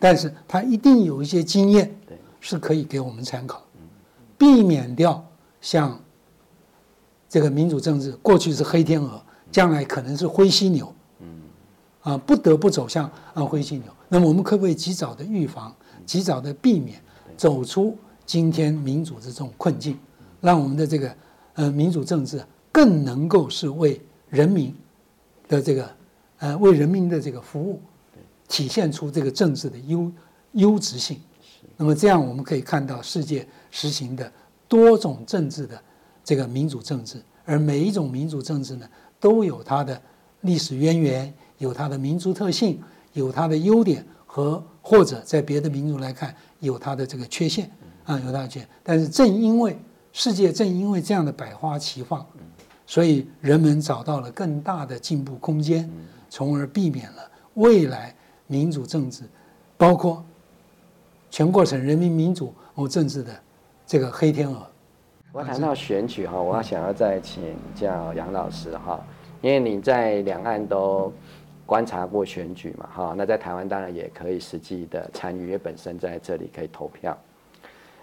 [0.00, 1.94] 但是它一定有一些经验
[2.40, 3.62] 是可以给我们参考，
[4.36, 5.24] 避免掉
[5.60, 5.96] 像
[7.28, 10.92] 这个民主政治过去是黑天鹅，将来可能是灰犀牛，
[12.02, 13.84] 啊，不得不走向啊灰犀牛。
[14.08, 15.72] 那么我们可不可以及早的预防？
[16.04, 17.00] 及早的避免
[17.36, 19.96] 走出今天民主的这种困境，
[20.40, 21.14] 让我们的这个
[21.54, 24.74] 呃民主政治更能够是为人民
[25.50, 25.90] 的这个
[26.38, 27.82] 呃为人民的这个服务，
[28.48, 30.10] 体现出这个政治的优
[30.52, 31.20] 优质性。
[31.76, 34.32] 那么这样我们可以看到世界实行的
[34.68, 35.78] 多种政治的
[36.24, 37.50] 这个民主政治，而。
[37.50, 40.00] 而每一种民主政治呢，都有它的
[40.42, 42.80] 历史渊源，有它的民族特性，
[43.12, 47.68] 有它的优点和或者在别的民族来看有它的这个缺陷
[48.04, 48.68] 啊，有它的缺陷。
[48.84, 49.76] 但是正因为
[50.12, 52.24] 世界正因为这样的百花齐放，
[52.90, 55.88] 所以人们找到了更大的进步空间，
[56.28, 58.12] 从而避免了未来
[58.48, 59.22] 民主政治，
[59.76, 60.24] 包括
[61.30, 63.32] 全过程人民民主和政治的
[63.86, 64.68] 这个黑天鹅。
[65.30, 69.00] 我谈到选举哈，我想要再请教杨老师哈，
[69.40, 71.12] 因为你在两岸都
[71.64, 77.16] 观察过选举嘛哈，那在台湾当然也可以实际的参与，因为本身在这里可以投票。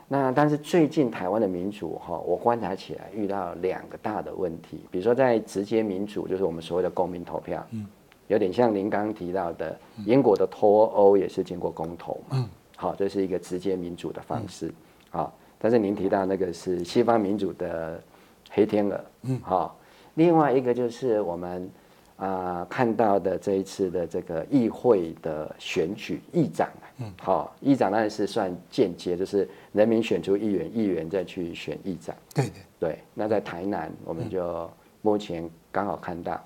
[0.08, 7.86] 那但是最近台湾的民主哈，我观察起来遇到两个大的问题，比如说在直接民主，就是我们所谓的公民投票，嗯，
[8.28, 14.74] 有点像您刚刚提到的英国的脱欧也是经过公投嘛，嗯，好，这是一个直接民主的方式，
[15.10, 15.34] 好。
[15.60, 18.00] 但是您提到那个是西方民主的
[18.52, 19.76] 黑天鹅，嗯，好。
[20.14, 21.68] 另外一个就是我们
[22.16, 32.14] 啊看到的这一次的这个议会的选举，议长，嗯，好，议长当然是算间接，就是人民选出议员，议员再去选议长。
[32.36, 33.00] 对对对。
[33.14, 34.70] 那在台南，我们就
[35.02, 36.44] 目前刚好看到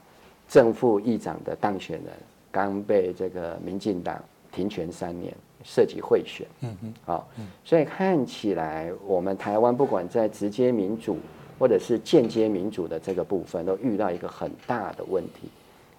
[0.47, 2.13] 正副议长的当选人
[2.51, 5.33] 刚被这个民进党停权三年。
[5.63, 7.29] 涉及贿选，嗯嗯，好，
[7.63, 11.17] 所以看起来我们台湾不管在直接民主
[11.59, 15.51] 或者是间接民主的这个部分，都遇到一个很大的问题。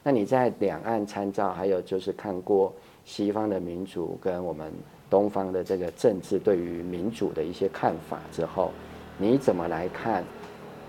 [0.03, 4.73] 那你在两岸参照，还有就是看过西方的民主跟我们
[5.12, 8.70] 东方的这个政治对于民主的一些看法之后，
[9.18, 10.25] 你怎么来看？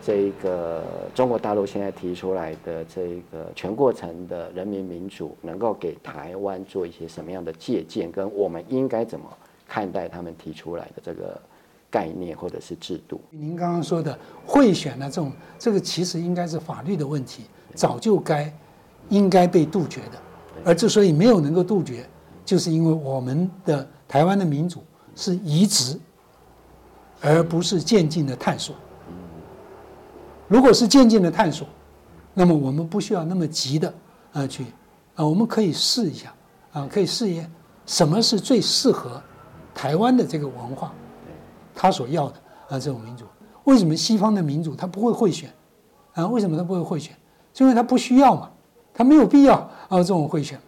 [0.06, 0.84] 这一个
[1.16, 8.10] 中国大陆现在提出来的这个全过程的人民民主，能够给台湾做一些什么样的借鉴？
[8.12, 9.26] 跟我们应该怎么
[9.68, 11.40] 看待他们提出来的这个
[11.90, 13.20] 概念或者是制度？
[13.30, 18.54] 您刚刚说的贿选呢，这种这个其实应该是法律的问题，早就该
[19.08, 20.20] 应该被杜绝的。
[20.66, 22.06] 而之所以没有能够杜绝，
[22.44, 24.84] 就是因为我们的台湾的民主
[25.16, 26.00] 是移植，
[27.20, 28.76] 而不是渐进的探索。
[30.48, 31.68] 如果是渐进的探索，
[32.32, 33.92] 那么我们不需要那么急的
[34.32, 34.66] 啊去
[35.16, 36.32] 啊，我们可以试一下
[36.74, 37.52] 啊，可以试验
[37.88, 39.20] 什么是最适合
[39.74, 40.94] 台湾的这个文化，
[41.74, 42.36] 他所要的
[42.70, 43.26] 啊这种民主。
[43.64, 45.52] 为什么西方的民主他不会贿选
[46.14, 46.28] 啊？
[46.28, 47.18] 为什么他不会贿选？
[47.58, 48.52] 因为他不需要嘛，
[48.94, 49.56] 他没有必要
[49.90, 50.66] 啊这种贿选嘛，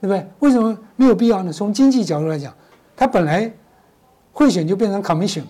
[0.00, 0.28] 对不对？
[0.40, 1.52] 为什么没有必要呢？
[1.52, 2.52] 从经济角度来讲，
[3.02, 3.52] 他本来
[4.32, 5.42] 贿选就变成 commission。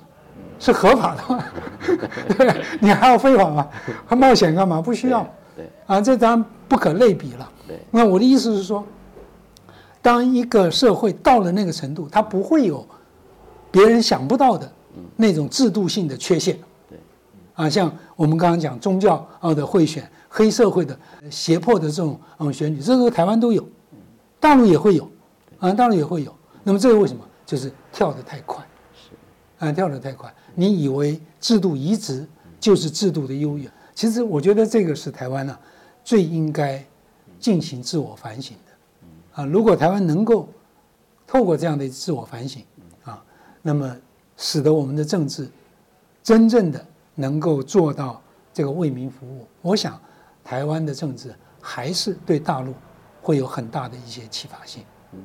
[0.59, 1.45] 是合法的吗？
[2.39, 3.69] 对，你还要非法吗？
[4.07, 4.81] 还冒险干嘛？
[4.81, 5.27] 不需要。
[5.57, 7.51] 对啊，这当然不可类比了。
[7.67, 8.83] 对，那我的意思是说，
[10.01, 12.87] 当一个社会到了那个程度，它不会有
[13.73, 14.71] 别人想不到的
[15.17, 16.57] 那种制度性的缺陷。
[16.89, 16.97] 对，
[17.55, 20.97] 啊，像我们刚刚讲宗教啊的贿选、黑社会的
[21.29, 23.67] 胁迫的这种嗯选举，这个台湾都有，
[24.39, 25.11] 大陆也会有，
[25.59, 26.33] 啊，大陆也会有。
[26.63, 27.25] 那么这个为什么？
[27.45, 28.65] 就是跳得太快。
[28.95, 29.11] 是，
[29.65, 30.33] 啊，跳得太快。
[30.55, 32.27] 你以为制度移植
[32.61, 33.71] 就是制度的优越？
[33.95, 35.59] 其实我觉得这个是台湾呢
[36.03, 36.85] 最应该
[37.39, 39.43] 进行自我反省的。
[39.43, 40.49] 啊，如果台湾能够
[41.27, 42.63] 透过这样的自我反省
[43.05, 43.23] 啊，
[43.63, 43.97] 那么
[44.37, 45.49] 使得我们的政治
[46.23, 48.21] 真正的能够做到
[48.53, 50.01] 这个为民服务，我想
[50.45, 52.75] 台湾的政治还是对大陆
[53.23, 54.85] 会有很大的一些启发性。
[55.13, 55.21] 嗯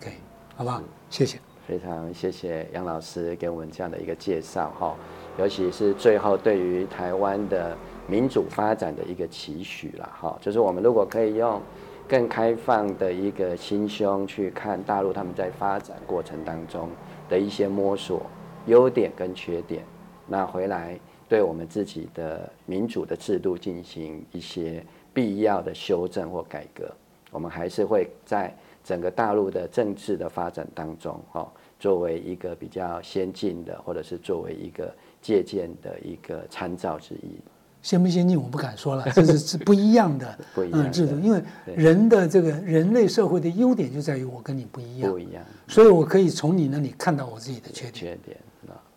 [0.00, 0.14] 可以，
[0.56, 1.40] 好吧，谢谢。
[1.66, 4.94] 非常谢谢杨老师给我们这样的一个介绍哈，
[5.38, 7.74] 尤其是最后对于台湾的
[8.06, 11.58] 民主发展的一个期许了哈，就是我们如果可以用
[12.06, 16.90] 更开放的一个心胸去看大陆他们在发展过程当中
[17.30, 18.26] 的一些摸索
[18.66, 19.82] 优点跟缺点，
[20.26, 21.00] 那回来
[21.30, 26.94] 对我们自己的民主的制度进行一些必要的修正或改革，
[27.30, 28.54] 我们还是会在。
[28.84, 37.40] 整个大陆的政治的发展当中，哈，作为一个比较先进的，或者是作为一个借鉴的一个参照之一。
[37.80, 41.18] 先不先进，我不敢说了， 这是是不一样的， 不一样制度。
[41.18, 41.42] 因为
[41.74, 48.38] 人的这个人类社会的优点就在于我跟你不一样，不一样，所以我可以从你那里看到我自己的缺点，缺点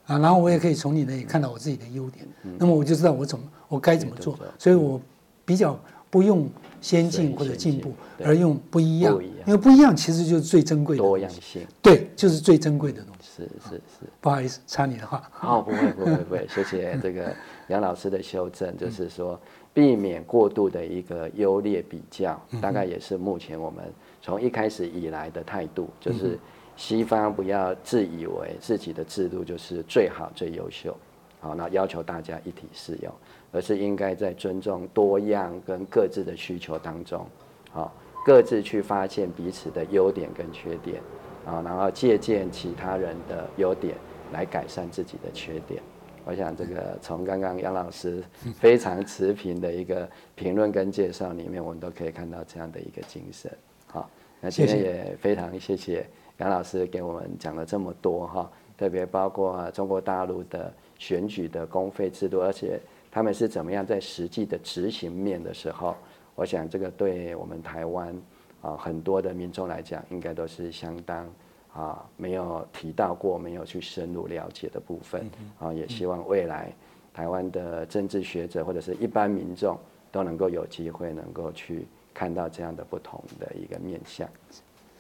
[0.06, 2.26] 啊，然后我也可以从你那里看到我自己的优点，
[2.58, 5.00] 那么我就知道我怎么我该怎么做，所以我
[5.43, 5.78] 比较
[6.10, 6.50] 不用。
[6.80, 7.91] 先进或者进步，
[8.24, 11.65] 而用不一样，因为不一样其实就是最珍贵的多样性。
[11.82, 13.41] 对，就是最珍贵的东西。
[13.41, 15.30] 是是是，不好意思，插你的话。
[15.41, 17.36] 哦，不会不会不会， 谢谢这个
[17.70, 19.38] 杨老师的修正，就是说
[19.74, 23.84] 避免过度的一个优劣比较，大概也是目前我们
[24.22, 26.38] 从一开始以来的态度，就是
[26.78, 30.96] 西方不要自以为自己的制度就是最好最优秀。
[31.39, 33.12] 好，那要求大家一体适用，
[33.52, 37.26] 而是应该在尊重多样跟各自的需求当中，
[37.72, 37.94] 好，
[38.26, 41.02] 各自去发现彼此的优点跟缺点，
[41.46, 43.96] 啊，然后借鉴其他人的优点
[44.32, 45.82] 来改善自己的缺点。
[46.26, 48.22] 我想这个从刚刚杨老师
[48.60, 53.50] 非常持平的一个评论跟介绍里面，我们都可以看到这样的一个精神。
[53.88, 54.10] 好，
[54.42, 56.06] 那今天也非常谢谢
[56.40, 62.78] 杨老师给我们讲了这么多哈，特别包括中国大陆的选举的公费制度，而且
[63.18, 65.96] 他们是怎么样在实际的执行面的时候，
[66.36, 68.16] 我想这个对我们台湾
[68.62, 71.28] 啊很多的民众来讲，应该都是相当。
[71.74, 75.28] 啊，没有提到过，没有去深入了解的部分
[75.60, 76.72] 啊，也希望未来
[77.12, 79.76] 台湾的政治学者或者是一般民众
[80.12, 84.30] 都能够有机会能够去看到这样的不同的一个面相。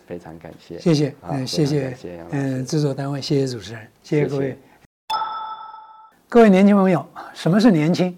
[0.07, 1.95] 非常感谢，谢谢，嗯，谢谢，
[2.31, 4.57] 嗯，制作单位，谢谢主持人，谢谢各位，
[6.29, 8.13] 各位年轻朋友，什么是年轻？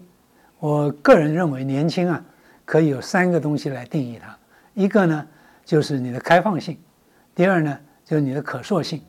[0.58, 2.20] 我个人认为，年轻啊，
[2.64, 4.36] 可以有三个东西来定义它，
[4.74, 5.24] 一个呢
[5.64, 6.76] 就是你的开放性，
[7.34, 7.78] 第二呢。
[8.04, 9.00] 就是你的可塑性，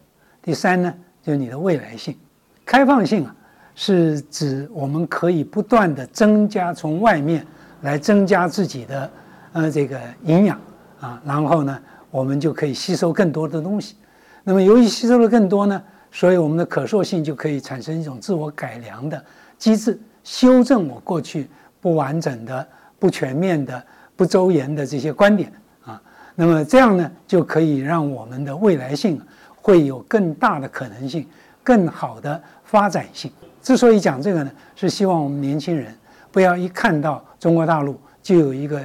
[0.43, 2.15] 第三呢，就是你的未来性。
[2.63, 3.35] 开放性啊，
[3.73, 7.43] 是指我们可以不断的增加从外面
[7.81, 9.11] 来增加自己的
[9.53, 10.59] 呃这个营养
[10.99, 13.95] 啊，然后呢，我们就可以吸收更多的东西。
[14.43, 19.23] 那么由于吸收的更多呢，所以我们的可塑性就可以产生一种自我改良的
[19.57, 22.67] 机制，修正我过去不完整的、
[22.99, 23.81] 不全面的、
[24.15, 25.51] 不周延的这些观点
[25.85, 26.01] 啊。
[26.35, 29.21] 那么这样呢，就可以让我们的未来性
[29.55, 31.25] 会有更大的可能性，
[31.63, 33.31] 更好的发展性。
[33.61, 35.95] 之所以讲这个呢，是希望我们年轻人
[36.31, 38.81] 不要一看到中国大陆就有一个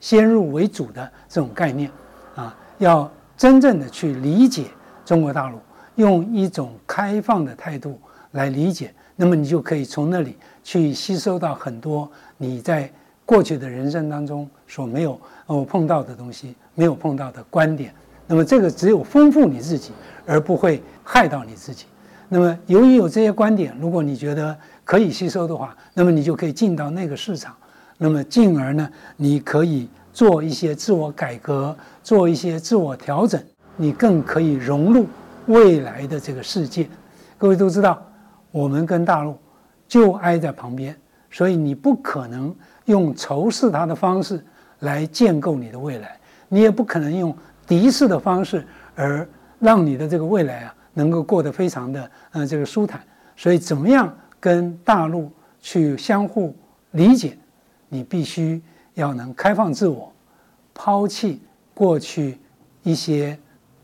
[0.00, 1.90] 先入为主的这种概念
[2.34, 4.66] 啊，要真正的去理解
[5.04, 5.58] 中国大陆，
[5.96, 7.98] 用一种开放的态度
[8.32, 12.90] 来理解，那么你就可以从那里去吸收到很多你在
[13.24, 16.54] 过去的人生当中所没有哦碰到的东西。
[16.74, 17.92] 没有碰到的观点，
[18.26, 19.92] 那么这个只有丰富你自己，
[20.24, 21.84] 而不会害到你自己。
[22.30, 27.54] 那么由于有这些观点，如果你觉得可以吸收的话，那么你就可以进到那个市场，
[27.98, 33.38] 那么进而呢，你可以做一些自我改革，做一些自我调整，
[33.76, 35.04] 你更可以融入
[35.46, 36.88] 未来的这个世界。
[37.38, 38.02] 各位都知道，
[38.50, 39.36] 我们跟大陆
[39.88, 40.96] 就挨在旁边，
[41.30, 44.44] 所以你不可能用仇视它的方式
[44.80, 46.18] 来建构你的未来。
[46.48, 49.26] 你也不可能用敌视的方式而
[49.58, 53.00] 让你的这个未来啊能够过得非常的呃这个舒坦。
[53.36, 56.54] 所以怎么样跟大陆去相互
[56.90, 57.36] 理解？
[57.88, 58.62] 你必须
[58.94, 60.12] 要能开放自我，
[60.74, 61.42] 抛弃
[61.74, 62.38] 过去
[62.82, 63.38] 一些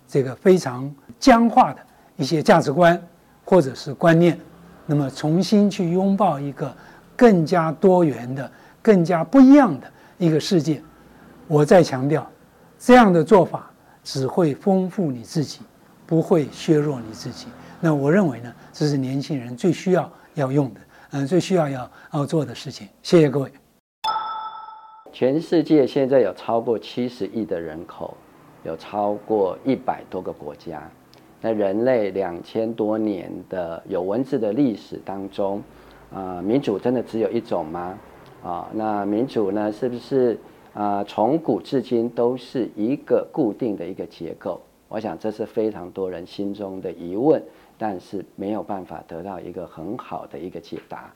[0.07, 1.81] 这个非常僵化的
[2.17, 3.01] 一些价值观
[3.45, 4.39] 或者是观念，
[4.87, 6.75] 那么重新去拥抱一个
[7.17, 8.51] 更加多元的、
[8.81, 10.83] 更加不一样的一个世界。
[11.47, 12.29] 我再强调。
[12.81, 13.69] 这样的做法
[14.05, 15.63] 只会丰富你自己，
[16.07, 17.49] 不会削弱你自己。
[17.81, 22.87] 那我认为呢，这是年轻人最需要要用的，嗯，最需要要要做的事情。
[23.03, 23.53] 谢谢各位。
[25.13, 28.17] 全世界现在有超过七十亿的人口，
[28.63, 30.89] 有超过一百多个国家。
[31.40, 35.62] 那人类两千多年的有文字的历史当中，
[36.12, 37.98] 啊，民主真的只有一种吗？
[38.42, 40.38] 啊，那民主呢，是不是？
[40.74, 47.42] 啊，从古至今都是一个固定的一个结构，我想这是非常多人心中的疑问，
[47.77, 51.12] 但是没有办法得到一个很好的一个解答。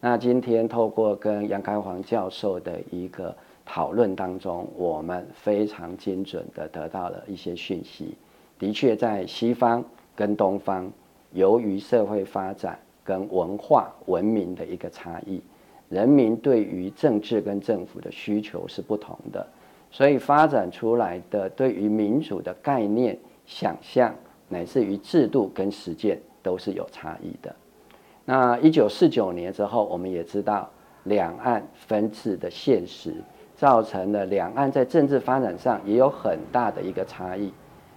[0.00, 3.34] 那今天透过跟杨开煌教授的一个
[3.64, 8.14] 讨论当中，我们非常精准的得到了一些讯息。
[8.58, 10.90] 的确，在西方跟东方，
[11.32, 15.40] 由于社会发展跟文化文明的一个差异。
[15.88, 19.46] 人民对于政治跟政府的需求是不同的，
[19.90, 23.16] 所以发展出来的对于民主的概念、
[23.46, 24.12] 想象，
[24.48, 27.54] 乃至于制度跟实践都是有差异的。
[28.24, 30.68] 那一九四九年之后，我们也知道
[31.04, 33.14] 两岸分治的现实，
[33.54, 37.52] 造成了两岸在政治发展上也有很大的一个差异。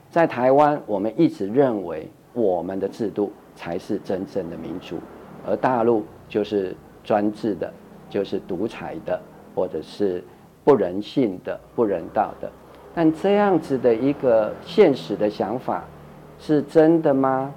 [0.10, 4.98] 在台湾，我们一直认为我们的制度才是真正的民主，
[5.46, 6.76] 而大陆就是。
[7.02, 7.74] 专制的，
[8.08, 9.20] 就是独裁的，
[9.56, 10.24] 或者是
[10.64, 12.52] 不人性的、不人道的。
[12.94, 15.86] 但这样子的一个现实的想法，
[16.38, 17.52] 是真的吗？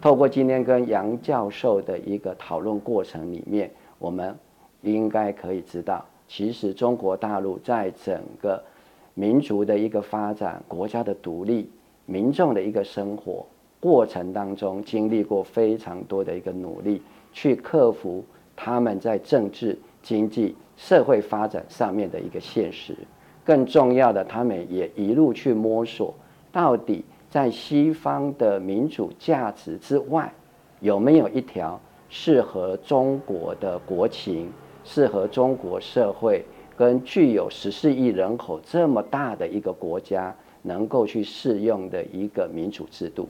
[0.00, 4.34] 透过今天跟杨教授的一个讨论过程里面，我们
[4.80, 8.60] 应该可以知道，其实中国大陆在整个
[9.14, 11.70] 民族的一个发展、国家的独立、
[12.06, 13.44] 民众的一个生活
[13.78, 17.02] 过程当中，经历过非常多的一个努力，
[17.32, 18.24] 去克服。
[18.58, 22.96] 他们在政治、经济、社会发展上面的一个现实。
[23.44, 26.14] 更重要的，他们也一路去摸索，
[26.50, 30.32] 到底在西方的民主价值之外，
[30.80, 31.78] 有没有一条
[32.08, 34.50] 适合中国的国情、
[34.84, 36.42] 适合中国社会
[36.74, 40.34] 跟具有十四亿人口这么大的一个国家
[40.66, 43.28] 能够去适用的一个民主制度？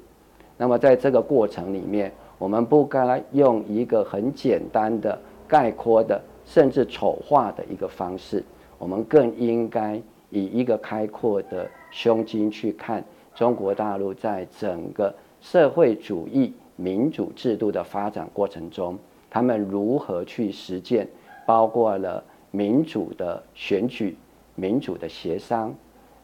[0.57, 8.43] 那么在这个过程里面，我们不该用一个很简单的概括的，甚至丑化的一个方式。
[8.78, 18.99] 我们更应该以一个开阔的胸襟去看中国大陆在整个社会主义民主制度的发展过程中，
[19.30, 21.07] 他们如何去实践，
[21.47, 24.16] 包括了民主的选举、
[24.55, 25.74] 民主的协商、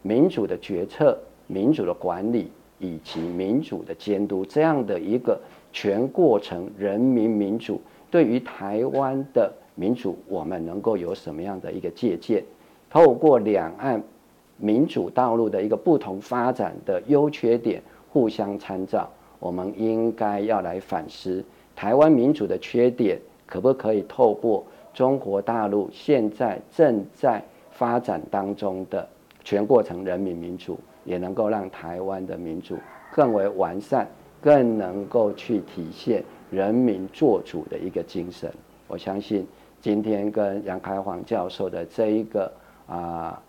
[0.02, 5.40] 民主的决策、民主的管理以及民主的监督这样的一个
[5.72, 7.80] 全过程人民民主，
[8.10, 9.52] 对于台湾的。
[9.74, 12.44] 民主，我们能够有什么样的一个借鉴？
[12.90, 14.02] 透过两岸
[14.58, 21.42] 民主道路的一个不同发展的优缺点互相参照，我们应该要来反思
[21.74, 29.08] 台湾民主的缺点，可不可以透过中国大陆现在正在发展当中的
[29.44, 32.76] 全过程人民民主，也能够让台湾的民主
[33.12, 34.06] 更为完善，
[34.40, 38.52] 更能够去体现人民做主的一个精神。
[38.88, 39.46] 我相信。
[39.80, 42.52] 今天跟杨开煌教授的这一个
[42.86, 43.42] 啊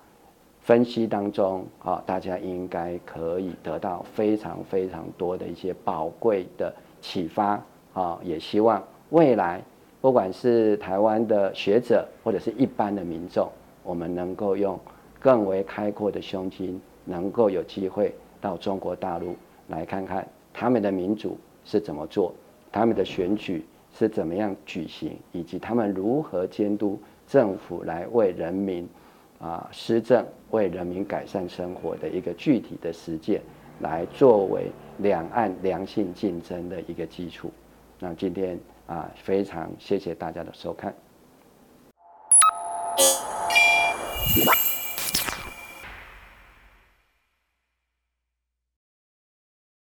[0.62, 7.64] 分析当中啊，大家应该可以得到非常非常多的一些宝贵的启发
[7.94, 8.20] 啊！
[8.24, 8.82] 也希望
[9.12, 9.62] 未来
[10.02, 13.48] 不管是台湾的学者或者是一般的民众，
[13.84, 14.80] 我们能够用
[15.24, 19.36] 更为开阔的胸襟，能够有机会到中国大陆
[19.70, 22.32] 来看看他们的民主是怎么做，
[22.72, 23.66] 他们的选举。
[23.96, 28.90] 是怎么样举行，以及他们如何监督政府来为人民
[29.38, 33.40] 啊施政、为人民改善生活的一个具体的实践，
[33.82, 37.52] 来作为两岸良性竞争的一个基础。
[38.00, 38.58] 那今天
[38.88, 40.92] 啊，非常谢谢大家的收看。